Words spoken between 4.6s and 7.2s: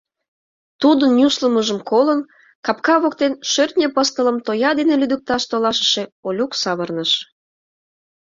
дене лӱдыкташ толашыше Олюк савырныш.